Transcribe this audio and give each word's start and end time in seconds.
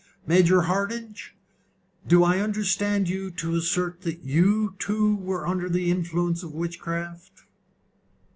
Major 0.25 0.61
Hardinge, 0.63 1.35
do 2.07 2.23
I 2.23 2.39
understand 2.39 3.07
you 3.07 3.29
to 3.37 3.53
assert 3.53 4.01
that 4.01 4.23
you 4.23 4.73
too 4.79 5.17
were 5.17 5.45
under 5.45 5.69
the 5.69 5.91
influence 5.91 6.41
of 6.41 6.55
witchcraft?" 6.55 7.43